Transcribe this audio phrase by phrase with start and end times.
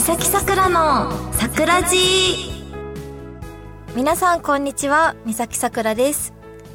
[0.00, 1.92] 三崎さくらの桜寺。
[3.94, 5.14] 皆さんこんにちは。
[5.26, 6.32] 三崎さくらです。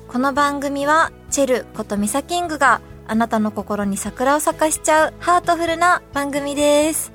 [0.07, 7.11] この番組はチェルことミサキングがあなたの心に桜を咲かしちゃうハートフルな番組です。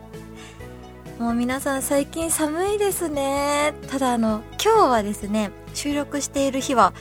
[1.21, 3.73] もう皆さん最近寒いですね。
[3.89, 6.93] ただあの今日はですね収録している日は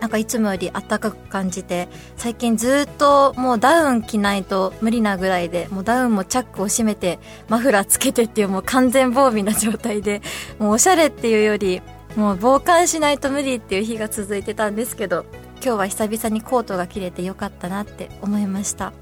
[0.00, 7.18] なんかいつもより暖かく感じて最近ずっともうダウン着ないと無理なぐらいでもうダウンもチャックを閉めて
[7.48, 10.22] マフラーつけてっていうもう完全防備な状態で
[10.58, 11.82] もうおしゃれっていうより
[12.16, 15.26] もう防寒しないと無理っていう日が続いてたんですけど
[15.62, 18.92] 今日は久々にコートが切れてよかったなって思いました。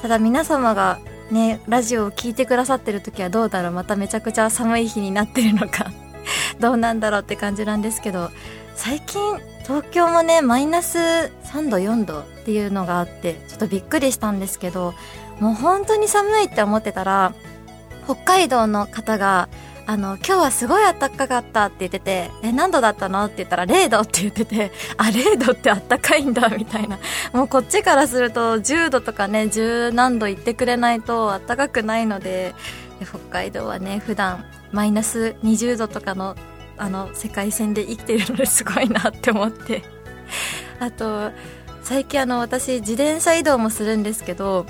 [0.00, 0.98] ただ皆様が
[1.30, 3.72] ねラジオを聴いてくださってる時はどうだろう？
[3.72, 5.92] まためちゃくちゃ寒い日になってるのか。
[6.58, 8.30] どうなんだろうって感じなんですけど
[8.82, 14.94] 最近東京もねマイナス3度4度っていうのがあってちょっとびっくりしたんですけど
[15.38, 17.34] もう本当に寒いって思ってたら
[18.06, 19.50] 北海道の方が
[19.86, 27.00] あの、今日はすごい暖かかったって言ってて、え、何度だったのって言ったら0度って言ってて、あ、0度って暖かいんだ、みたいな。
[27.32, 32.54] もうこっちからすると10度とかね、10何度言ってくれないと暖かくないので、
[33.02, 36.36] 北海道はね、普段マイナス20度とかの
[36.80, 39.82] あの世界線で生きてるのですごいなって思って。
[40.80, 41.30] あと
[41.82, 44.66] 最近あの私自転車移動もするんですけど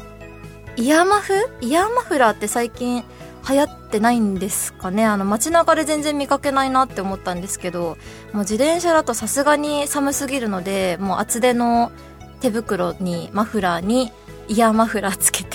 [0.77, 1.34] イヤーマフ？
[1.61, 3.05] イヤーマフラーって最近
[3.48, 5.05] 流行ってないんですかね？
[5.05, 7.98] あの街中で全然見かけないなって思ったんですけど
[8.33, 11.92] もう自転車だとさすがに寒すぎるのでもう厚手の
[12.41, 14.12] 手袋にマフラーに
[14.48, 15.50] イヤーマフラーつけて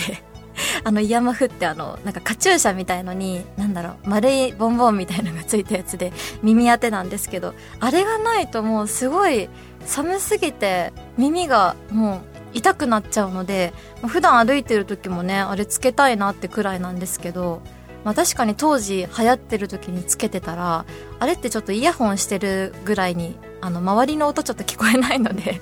[0.86, 9.50] あのイヤマフってあのなんかカチューシャみたいのになんだろう丸いボンボンみたいのがついたやつで耳当てなんですけどあれがないともうすごい
[9.84, 12.22] 寒すぎて耳がもう
[12.54, 13.74] 痛くなっちゃうので
[14.06, 17.62] 普段歩いてる時もねあれつけたいなってくらいなんですけど
[18.04, 20.86] まあ、確かに当時流行ってる時につけてたら
[21.18, 25.60] あれってちょっとイヤホンしてるぐらいにあの周りの音ちょっと聞こえないので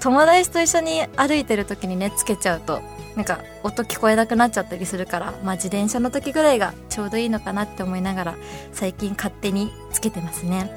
[0.00, 2.80] 友達と一緒に歩いてる時にねつけちゃうと
[3.16, 8.34] なんか音聞こえなくなっちゃったりするから、まあ、自転車の時ぐらいがちょうどいいのかなって思いながら
[8.72, 10.70] 最近勝手につけてますね。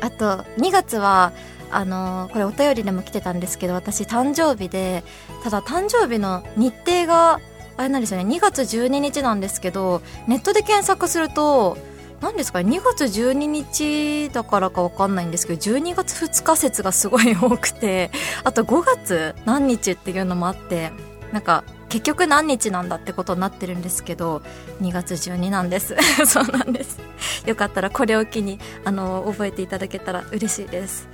[0.00, 1.32] あと2月は
[1.70, 5.04] あのー、これお便りでも来てたんですけど私誕生日で
[5.44, 7.40] ただ誕生日の日程が
[7.76, 11.78] あれなんですよね2月12日なんですけどネットで検索すると
[12.20, 18.10] 何ですかね2月12日だからか分かんないんですけど12月2日説がすごい多くて
[18.44, 20.90] あと5月何日っていうのもあって
[21.32, 24.42] なんか結局何日なんだってことになってるんですけど
[24.80, 25.96] 2月12なんです。
[26.26, 26.98] そうなんです。
[27.46, 31.08] よかったらこれを機にあの覚えていただけたら嬉しいです。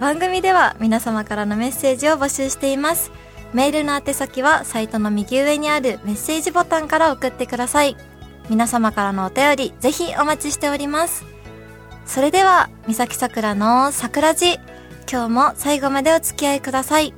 [0.00, 3.10] 番組では皆様からのメッセージを募集しています。
[3.52, 7.96] メールの宛先はサイトの右上にあるメッセージボタンから送ってください。
[8.48, 11.24] 皆様からのお便りぜひお待ちしております。
[12.06, 14.60] それでは三崎さくらの桜寺
[15.10, 17.17] 今日も最後までお付き合いください。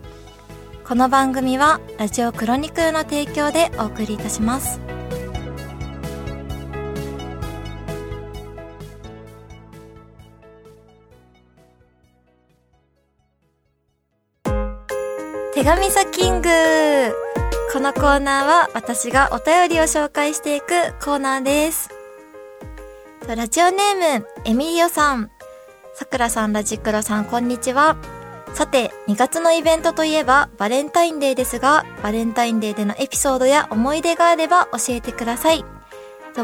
[0.90, 4.80] この番組はラジオクロニクルの提供でお送りいたします。
[15.54, 16.48] 手紙サキング
[17.72, 20.66] このコーナーは私がお便りを紹介していく
[21.00, 21.88] コーナーです。
[23.28, 25.30] ラジオネームエミリオさん。
[25.94, 27.96] さくらさんラジクロさんこんにちは。
[28.54, 35.64] さて、2月のイベントといえばバレンタインデーですが、バレンタインデーでのエピソードや思い出があれば教えてください。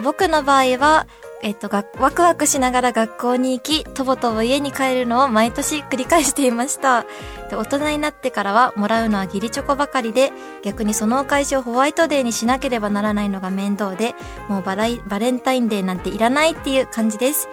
[0.03, 1.07] 僕の場合は、
[1.43, 7.05] えっと、ワクワクしながら学校に行き、とぼとぼ家に帰るのを毎年繰り返していました。
[7.51, 14.15] で大人になってからは、もらうのは義理チョコばかりで、逆にそのお返しをホワイトデーにしなければならないのが面倒で、
[14.49, 17.49] もうバラバレンタインデーなんていらないっていう感じです。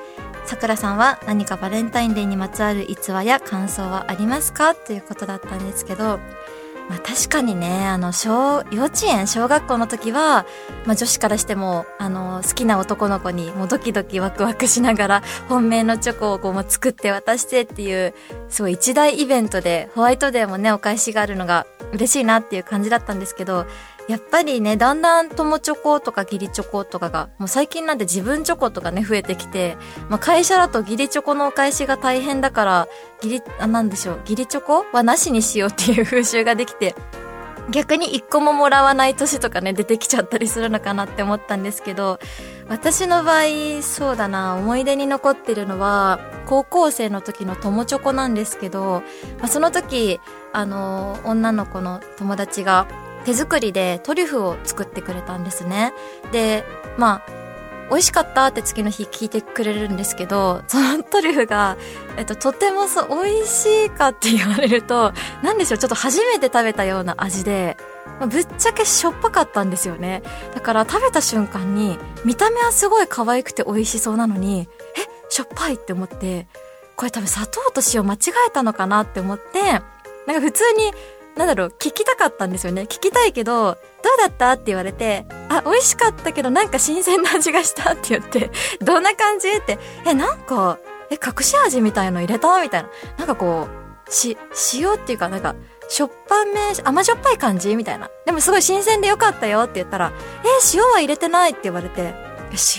[0.46, 4.76] さくらさんは何かバレンタインデーにまつわる逸話や感想はありますか？
[4.76, 6.20] ということだったんですけど、
[6.90, 10.45] まあ確かにね、あの、小、幼稚園、小学校の時は、
[10.86, 18.13] まあ女子からしても、あの、好きな男の子にもうドキドキワクワクしながら、本命のチョコをこうも作って渡してっていう、
[18.50, 23.66] すごい一大イベントで、ホワイトデーもね、お返しがあるのが嬉しいなっていう感じだったんですけど、
[24.09, 29.77] やっぱりね、だんだん友チョコとか義理チョコとかが、もう最近なんて自分チョコとかね、増えてきて、
[30.09, 32.88] まあ会社だと義理チョコのお返しが大変だから、
[33.23, 36.95] 義理、あ、なんでしょう、義理チョコはなしにしようっていう風習ができて、
[37.69, 42.19] 逆に一個ももらわない年とかね、出てきちゃったりするのかなって思ったんですけど、
[42.67, 49.01] 私の場合、そうだな、思い出に残ってるのは、高校生の時の友チョコなんですけど、
[49.39, 50.19] まあ、その時、
[50.51, 52.85] あの、女の子の友達が、
[53.25, 55.94] 手作りでトリュフを作ってくれたんですね。
[56.31, 56.64] で、
[56.98, 57.44] まあ、
[57.90, 61.78] 美味しかったって次の日聞いてくれるんですけど、そのトリュフが、
[62.18, 67.78] えっと、とてもそう、美味しいかって言われると、なんでしょう、ちょっと初めて食べたような味で、
[68.20, 70.24] まあ、ぶっちゃけしょっぱかったんですよね。
[70.54, 74.68] だから食べた瞬間に、見た目はすごい可愛くて美味しそうなのに、
[74.98, 76.48] え、しょっぱいって思って、
[76.96, 78.18] これ多分砂糖と塩間違
[78.48, 80.94] えたのかなって思って、なんか普通に
[81.35, 82.83] なんだろう、聞きたかったんですよね。
[82.83, 83.75] 聞きたいけど、どう
[84.19, 84.51] だった？
[84.51, 88.51] って言われて、あ、美味しかったけどなんか新鮮な味がしたって言って、
[88.81, 89.50] どんな感じ？
[89.50, 90.77] って、え、なんか、
[91.09, 92.62] え、隠し味みたいの入れた？
[92.62, 92.89] みたいな。
[93.18, 93.68] なんかこ
[94.07, 94.38] う、し、
[94.74, 95.56] 塩っていうかなんか、
[95.89, 97.75] しょっぱめ、甘じょっぱい感じ？
[97.75, 98.09] みたいな。
[98.25, 100.12] でもすごい新鮮でよかったよって言ったら、
[100.44, 102.13] え塩は入れてないって言われて、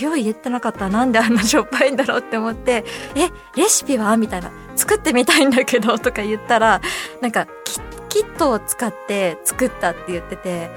[0.00, 2.84] 塩入れてなかったらなんであんなしょっぱいんだろうって思って、
[3.16, 4.16] え、レシピは？
[4.16, 4.52] みたいな。
[4.76, 6.80] 作ってみたいんだけどとか言ったら、
[7.20, 7.82] なんか、きっ
[8.14, 10.70] キットを使って作ったって言ってて、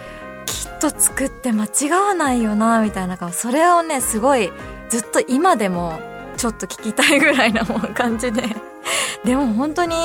[0.48, 3.32] キット作って間違わないよな、みたいな顔。
[3.32, 4.52] それをね、すごい、
[4.90, 6.00] ずっと今でも、
[6.36, 8.42] ちょっと聞きたいぐらいなもん感じで。
[9.24, 9.96] でも本当に、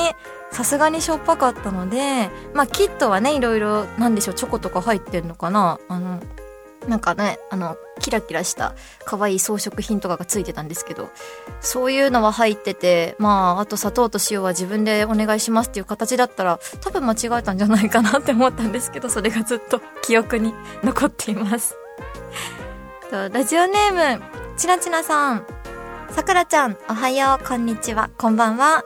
[0.51, 5.79] さすがにしょっぱかったので、まあキットはね、いろいろ、なんでしょう、チョコとか入ってんのかな？
[5.89, 6.19] あの、
[6.87, 8.75] なんかね、あの、キラキラした
[9.05, 11.09] 可愛い装飾品とかがついてたんですけど、
[11.61, 20.53] そういうのは入ってて、まあ、あと砂糖と塩は自分でお願いしますっていう形だったら、多分間違えたんじゃないかなって思ったんですけど、それがずっと記憶に
[20.83, 21.75] 残っています。
[23.11, 24.23] ラジオネーム、
[24.57, 25.45] ちなちなさん。
[26.09, 28.83] さくらちゃん、おはよう、こんにちは、こんばんは。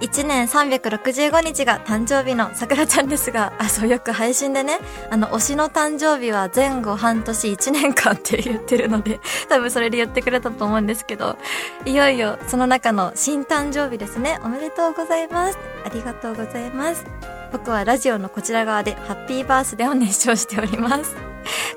[0.00, 4.78] 1年365日が誕生日のさくらちゃんですが、あ、そう、よく配信でね、
[5.10, 11.36] あの、推しの誕生日は前後半年1年間って言ってるので、 多分それで言ってくれたと思うんですけど、
[11.84, 14.38] いよいよその中の新誕生日ですね。
[14.44, 15.58] おめでとうございます。
[15.84, 17.04] ありがとうございます。
[17.50, 21.16] 僕はラジオのこちら側でハッピーバースデーを熱唱しております。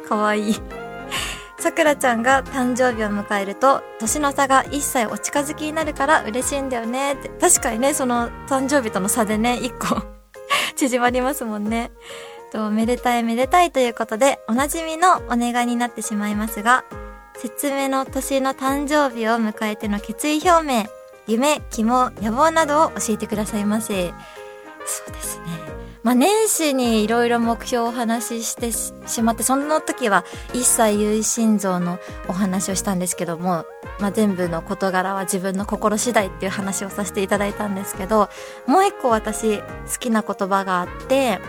[0.07, 0.80] かわいい。
[1.61, 7.29] さくらちゃんが誕生日を迎えると、年の差が一切お近づきになるから嬉しいんだよねって。
[7.29, 10.01] 確かにね、その誕生日との差でね、一個
[10.75, 11.91] 縮まりますもんね。
[12.51, 16.83] と、めでたいめでたいということで、おなじみのお願いになってしまいますが、
[17.37, 20.85] 説明の年の誕生日を迎えての決意表明、
[21.27, 24.13] 夢、希望、野望などを教えてくださいませ。
[24.85, 25.70] そうですね。
[26.03, 33.65] まあ、年始にいろいろ目標をお話ししてしまって、その時は一切有心臓のお話をしたんですけども、
[33.99, 38.29] まあ、全部の事柄は自分の心次第っていう話をさせていただいたんですけど、
[38.65, 39.63] もう一個私好
[39.99, 41.39] きな言葉があって、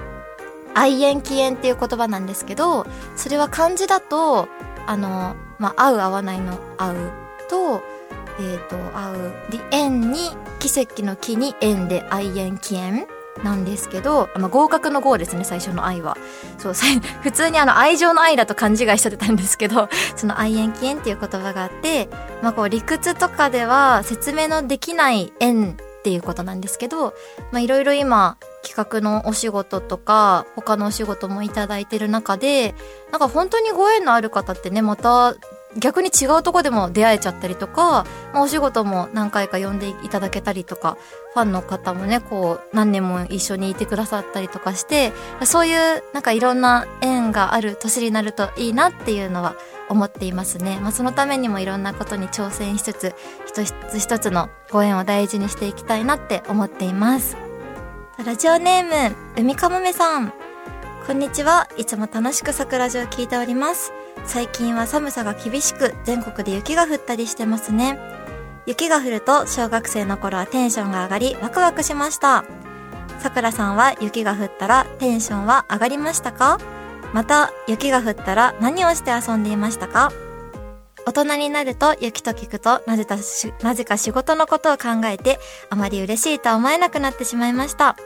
[0.75, 4.49] 愛縁起縁っていう言葉なんですけど、それは漢字だと、
[4.87, 7.13] あの、まあ、合う合わないの合う
[7.49, 7.83] と、
[8.39, 9.17] えっ、ー、と、合う、
[9.51, 13.07] で縁に、奇跡の木に縁で愛縁起縁
[13.43, 16.17] なんですけど、まあ、合格の合ですね、最初の愛は。
[16.59, 16.75] そう、
[17.23, 22.09] 普通にあの愛情の愛だと勘違いしちゃってたんですけど、 その愛縁起縁っていう言葉があって、
[22.43, 27.15] まあこう理屈とかでは説明のできない縁っていうことなんですけど、
[27.51, 32.75] まあいろいろ今、企画のお仕事とか、他のお仕事もいただいてる中で、
[33.11, 35.35] なんか本当にご縁のある方ってね、また
[35.79, 40.99] 逆に違うとこでも出会えちゃったりとか、まあ、お仕事も何回か呼んでいただけたりとか、
[41.35, 45.13] ファンの方もね、こう、何年も一緒にいてくださったりとかして、
[45.45, 49.55] そういうなんかいろんな縁がある年になるといいなっていうのは
[49.89, 50.79] 思っていますね。
[50.81, 53.15] まあ、そのためにもいろんなことに挑戦しつつ、
[53.47, 57.37] 一つ一つのご縁を大事にしていきたいなって思っています。
[58.25, 60.33] ラジオネーム、海かもめさん。
[61.07, 61.69] こんにちは。
[61.77, 63.93] いつも楽しく桜ジを聞いております。
[64.25, 67.99] 最近は寒さが厳しく、全国で雪が降ったりしてますね。
[68.65, 72.45] 雪が降ると小学生の頃はテンションが上がりワクワクしました。
[73.19, 76.59] さくらさんは雪が降ったらテンションは上がりましたか？
[77.13, 80.13] また雪が降ったら何をして遊んでいましたか？
[81.05, 83.05] 大人になると雪と聞くとなぜ
[83.85, 87.97] か仕事のことを考えてあまり嬉しいとは思えなくなってしまいました。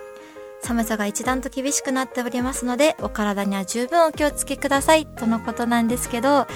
[0.63, 6.47] 寒さが一段と厳しくなっておりますので、お体には十分お気をつけください、とのことなんですけど、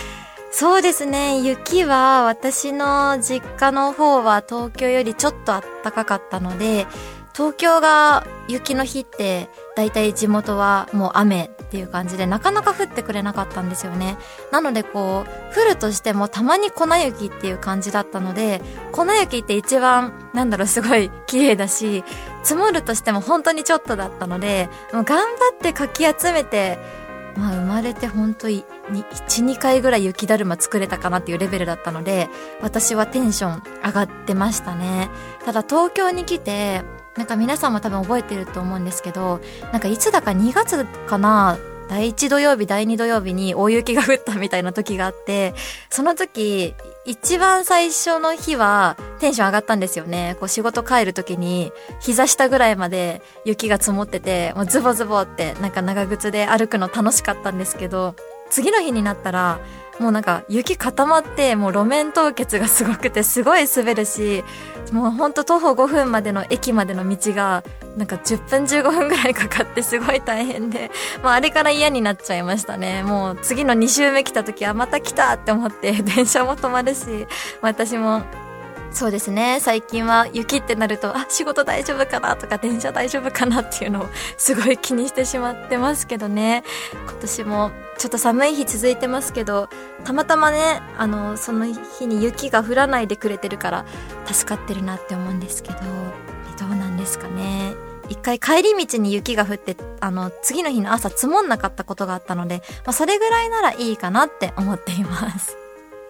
[0.52, 6.86] そうですね、雪は私の実家の方は東京よりちょっと暖かかったので、
[7.32, 14.18] 東京が雪の日って大体地元はもう雨っていう感じでなかなか降ってくれなかったんですよね。
[14.50, 22.02] なのでこう、降るとしてもたまに粉雪っていう感じだったので、粉雪って一番なんだろうすごい綺麗だし、
[22.42, 26.78] 積もるとしても本当にちょっとだったので、もう頑張ってかき集めて、
[27.36, 32.28] まあ生まれて本当に1、2回ぐらい雪だるま作れたかなっていうレベルだったので、
[32.60, 35.10] 私はテンション上がってましたね。
[35.44, 36.82] ただ東京に来て、
[37.16, 39.40] なんか皆さんも多分覚えてると思うんですけど、
[39.72, 41.58] なんかいつだか2月かな
[41.90, 45.54] 第1土曜日、第2土曜日に大雪が降ったみたいな時があって、
[45.90, 50.36] その時、一番最初の日はテンション上がったんですよね。
[50.38, 58.14] こう仕事帰る時に膝下ぐらいまで雪が積もってて、もうズボズボってなんか長靴で歩くの楽しかったんですけど、
[58.50, 59.58] 次の日になったら
[60.00, 64.42] もうなんか雪固まってもう路面凍結がすごくてすごい滑るし
[64.92, 67.62] もうほんと徒歩5分までの駅までの道が
[67.98, 70.90] なんか10分15分ぐらいかかってすごい大変で、
[71.22, 77.26] まあ、あれから嫌になっちゃいましたねもう次の2周目来た時はまた来たって思って 電車も止まるし
[77.60, 78.22] 私も
[78.92, 79.58] そうですね。
[79.60, 86.64] 最近は雪ってなると、あ、仕事大丈夫かなとか、電車大丈夫かなっていうのをすごい気にしてしまってますけどね。
[87.04, 89.68] 今年もちょっと寒い日続いてますけど、
[90.04, 93.84] たまたまね、あの、その日に雪が降らないでくれてるから
[94.24, 95.80] 助かってるなって思うんですけど、
[96.58, 97.74] どうなんですかね。
[98.08, 105.54] 一回帰り道に雪が降って、あの、次の日の朝積もんなかったことがあったので、まあ、それぐらいならいいかなって思っています。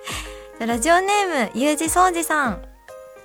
[0.65, 2.63] ラジオネーム、ゆうじそうじさん。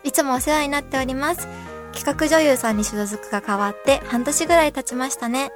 [0.04, 1.48] いつもお世話になっております。
[1.94, 5.52] 企画女優さんに所属が変わって半年ぐらい経ちましたね。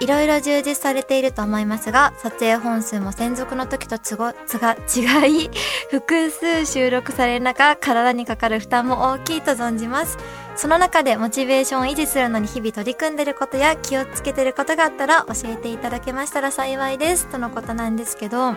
[0.00, 5.50] いろいろ充実されていると思いますが、撮影本数も専属の時とつご、つが、 違い、
[5.90, 10.18] 複数収録される中、体にかかる負担も大きいと存じます。
[10.56, 17.26] その中でモチベーションを維持するのに日々取り組んでることや気をつけてることがあったら教えていただけましたら幸いです。
[17.26, 18.54] とのことなんですけど、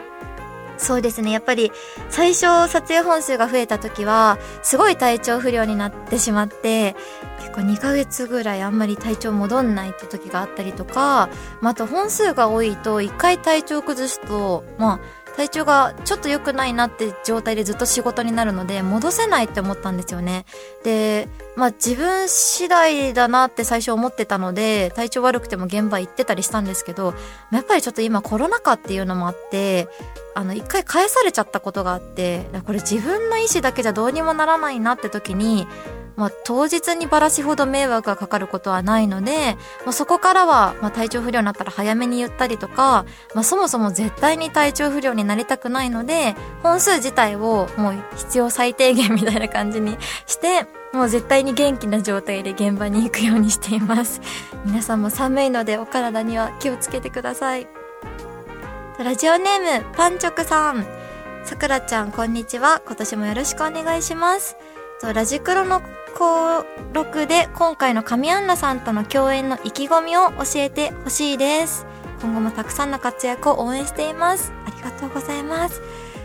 [0.80, 1.32] そうですね。
[1.32, 1.72] やっぱり
[2.10, 6.96] 最初撮影本数が増えた時はすごい体調不良になってしまって
[7.40, 11.30] 結構2ヶ月ぐらいあんまり体調戻んないって時があったりとか、
[11.62, 15.00] まあ、と本数が多いと1回体調崩すと、まあ
[15.40, 20.44] 体調がちょっと良くないなって状態でずっと仕事になるので戻せないって思ったんですよね。
[20.84, 27.14] で、まあ自分次第だなって最初思ってたので体調悪くても現場行ってたりしたんですけど
[27.54, 29.88] やっぱりちょっと今コロナ禍っていうのもあって
[30.36, 35.68] あの一回返されちゃったことがあってこれ自分の意思だけじゃどうにもならないなって時に
[36.20, 49.98] まあ、当日にばらしほど迷惑がかかることはないので、まあ、そこからは、まあ、体調不良になったら早めに言ったりとか、まあ、そもそも絶対に体調不良になりたくないので、本数自体をもう必要最低限みたいな感じに
[50.28, 54.20] して、もう絶対に元気な状態で現場に行くようにしています。
[54.66, 57.68] 皆さんも寒いのでお体には気をつけてください。
[58.98, 60.86] ラジオネーム、パンチョクさん。
[61.46, 62.82] さくらちゃん、こんにちは。
[62.86, 64.58] 今年もよろしくお願いします。
[65.02, 65.82] ラジクロの
[66.18, 71.86] 登録で今回の神アンナさんとの共演の意気込みを教えてほしいです。
[72.22, 74.52] 今後もたくさんの活躍を応援しています。
[74.66, 75.82] ありがとうございます。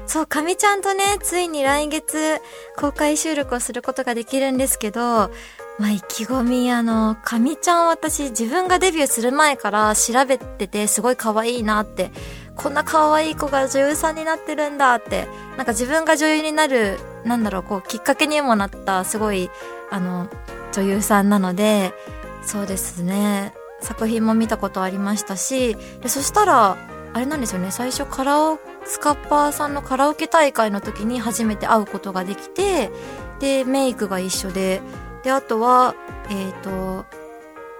[0.06, 2.40] そう、神ちゃんとね、ついに来月
[2.76, 5.30] 公開収録をすることができるんですけど、
[5.78, 12.10] まあ、意気込み、あの、神ちゃん私自分がデビューする前から調べててすごい可愛いなって、
[12.56, 19.50] こんな可愛い子が女優さんになってるんだって、なんか自分が女優になる、なんだろう、こう、きっかけにもなったすごい
[19.90, 20.28] あの
[20.72, 21.94] 女優さんなので
[22.42, 23.54] そうですね。
[23.80, 26.78] 作品も見たことありましたしでそしたら
[27.12, 27.70] あれなんですよね。
[27.70, 32.90] 最初カラオスカッパーさんのカラオケ大会の時に初めて会うことができて
[33.38, 34.82] でメイクが一緒で
[35.22, 35.94] であとは
[36.28, 37.06] えっ、ー、と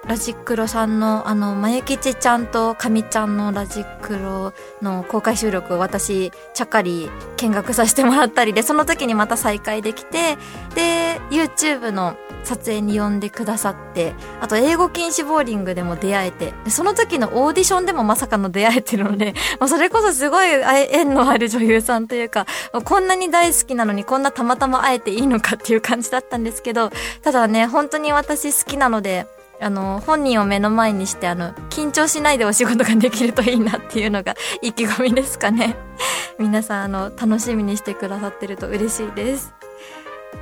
[0.06, 10.37] ラジクロさんの、あの、まゆきちちゃんとかみちゃんのラジクロの公開収録を私、ちゃっかり見学させてもらったりで、その時にまた再会できて、
[10.75, 22.46] で、YouTube の撮影に呼んでくださって、あと英語禁止ボーリングでも出会えて、その時のオーディションでもまさかの出会えてるので、 まあ、それこそすごい縁のある女優さんというか、
[22.84, 26.90] こんなに大好きなのにこんなたまたま会えていいのかっていう感じだったんですけど、
[27.23, 29.26] ただね、本当に私好きなので、
[29.64, 35.75] あの、本人を目の前にして、あの、緊張しないでお仕事ができるといいなっていうのが 意気込みですかね。
[36.38, 39.54] 皆さん、あの、楽しみにしてくださってると嬉しいです。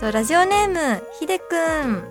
[0.00, 2.02] とラジオネーム、ひでくん。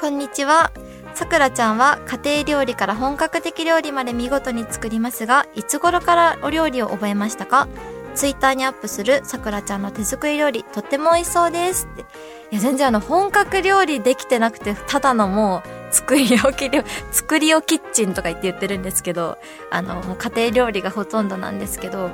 [0.00, 0.72] こんにちは。
[1.12, 7.68] さくらちゃんは家庭料理から本格的料理まで見事に作りますが、いつ頃からお料理を覚えましたか？
[8.14, 12.02] ツイッターにアップするさくらちゃんの手作り料理、とっても美味しそうですって。
[12.50, 16.82] いや、全然あの、本格料理できてなくて、ただのもう、作り置き料、
[17.12, 19.38] 作り置きキッチンとか言って言ってるんですけど、
[19.70, 22.10] あの、家庭料理がほとんどなんですけど、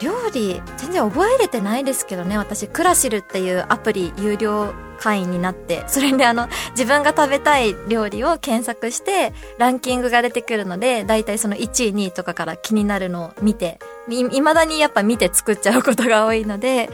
[0.00, 16.90] 料理全然覚えれてないですけどね私クラシルっていうアプリ有料会員になってそれであの自分が食べたい料理を検索してランキングが出てくるのでだいたいその1位2位とかから気になるのを見てい未だにやっぱ見て作っちゃうことが多いので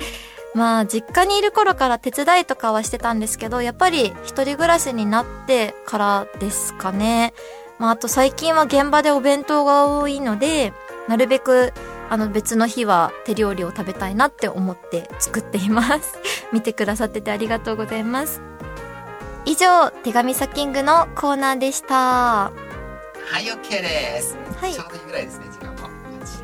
[0.55, 7.33] まあ実家にいる頃から手伝いとかはしてたんですけどやっぱり一人暮らしになってからですかね
[7.81, 10.75] まあ、あと最近は現場でお弁当が多いので、
[11.09, 11.73] なるべく
[12.11, 16.19] あの別の日は手料理を食べたいなって思って作っています。
[16.53, 18.43] 見てくださっててありがとうございます。
[19.47, 21.95] 以上、手紙サッキングのコーナーでした。
[21.95, 22.53] は
[23.41, 24.37] い、OK です。
[24.61, 24.75] はい。
[24.75, 25.87] ちょうどいいぐらいですね、時間も。
[25.87, 25.91] あ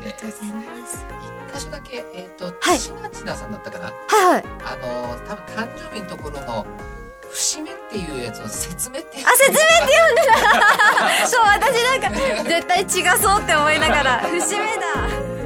[0.03, 0.66] りがとうございます。
[1.57, 2.77] 一箇所だけ、えっ、ー、と、はい。
[2.79, 3.85] さんだったかな？
[3.85, 4.43] はいはい。
[4.63, 6.65] あの、多分誕生日のところの、
[7.31, 10.21] 節目っていうやつの説明ってあ、説明って読んで
[11.21, 15.37] た そう、私なんか、絶対違そうって思いながら、節目だ。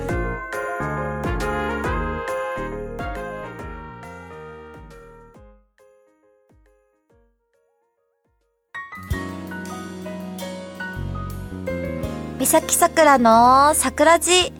[12.39, 14.51] 三崎さくらの桜地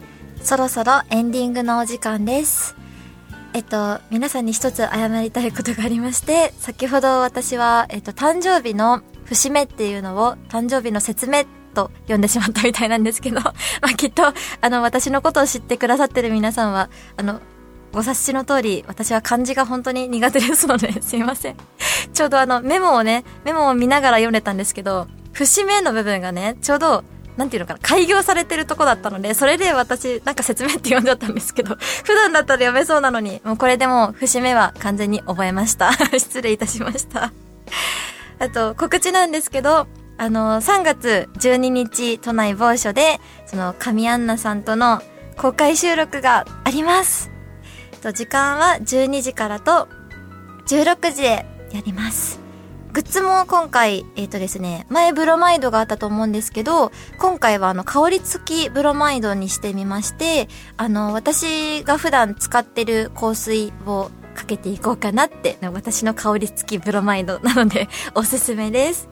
[0.44, 2.74] そろそろエンディングのお時間です。
[3.54, 11.44] えっと、皆さんに一つ謝りたいことがありまして、先ほど私は、えっと、誕生日の節目っていうのを、誕生日の説明
[11.74, 14.24] と呼んでしまったみたいなんですけど、 まあ、きっと、
[14.60, 17.40] あの、私のことを知ってくださってる皆さんは、あの、
[17.92, 21.56] ご察しの通り、私は漢字が本当に苦手ですので、 すいません。
[22.12, 27.04] ちょうどあの、メモをね、メモを見ながら読んでたんですけど、節目の部分がね、ちょうど、
[27.36, 35.92] なんていうのかな、開業されてるとこだったので、それで私、なんか説明って読んじゃったんですけど、 普段だったら読めそうなのに、もうこれでも節目は完全に覚えました。
[36.12, 37.32] 失礼いたしました。
[38.38, 39.86] あと、告知なんですけど、
[40.18, 45.02] あの、3月12日、都内某所で、その、神アンナさんとの
[45.36, 47.30] 公開収録があります。
[48.02, 49.88] と、時間は12時からと
[50.66, 52.41] 16時でやります。
[52.92, 60.46] グッズも今回、えっ、ー、とですね、前ブロマイドがあったと思うんですけど、今回はあの、香り付きブロマイドにしてみまして、
[60.76, 69.08] あの、私が普段使ってる香水をかけていこうかなって、私の香り付きブロマイドなので、 おすすめです。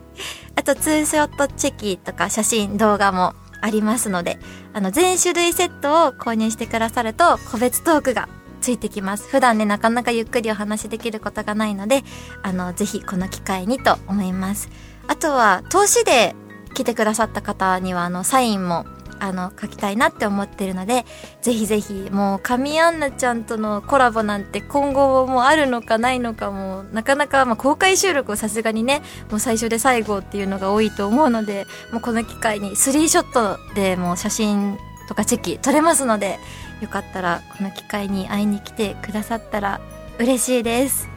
[0.57, 3.33] あと、ツーショットチェキとか写真、動画も
[3.63, 4.39] ありますので、
[4.75, 8.29] あの、全種類セットを購入してくださると、個別トークが
[8.61, 9.29] ついてきます。
[9.29, 12.03] 普段ね、なかなかゆっくりお話できることがないので、
[12.43, 14.69] あの、ぜひこの機会にと思います。
[15.09, 16.35] あとは、投資で
[16.75, 18.87] 来てくださった方には、あの、サインも、
[19.19, 21.05] あの、書きたいなって思ってるので、
[21.43, 36.39] ぜひぜひ、もう、神アンナちゃんとのコラボなんて今後もあるのかないのかも、なかなか、まあ、公開収録をさすがにね、もう最初で最後っていうのが多いと思うので、もうこの機会にスリーショットでもう写真とかチェキ撮れますので、
[36.81, 39.81] よかったらこの機会に会いに来てくださったら
[40.19, 41.09] 嬉しいです。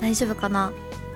[0.00, 0.72] 大丈夫かな？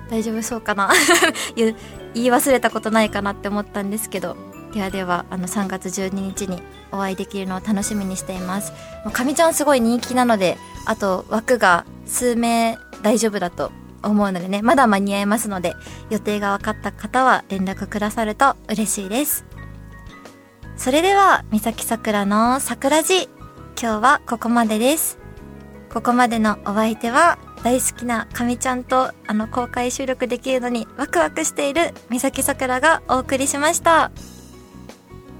[0.09, 0.89] 大丈夫そうかな？
[1.55, 1.75] 言
[2.13, 4.35] い忘れたことないかなって思ったんですけど。
[4.73, 8.73] ではではあの3月12日にお会いできるのを楽しみにしています。
[9.03, 13.71] もうかみちゃんすごい人気なのであと枠が数名大丈夫だと
[14.03, 14.61] 思うのでね。
[14.61, 15.73] まだ間に合いますので
[16.09, 19.45] 予定が分かった方は連絡くださると嬉しいです。
[20.77, 25.17] それでは、三崎桜の桜寺、今日はここまでです。
[25.91, 34.11] ここまでのお相手は、大好きな神ちゃんとあの公開収録できるのにワクワクしている三崎桜がお送りしました。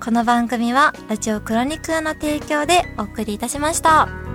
[0.03, 4.26] この番組はラジオクロニクルの提供でお送りいたしました。